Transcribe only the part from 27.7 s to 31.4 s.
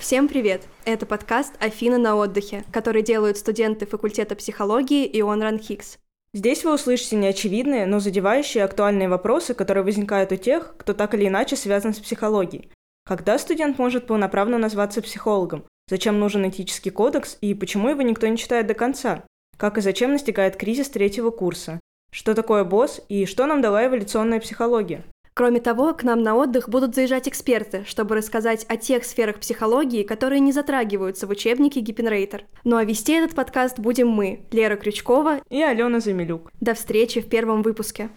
чтобы рассказать о тех сферах психологии, которые не затрагиваются в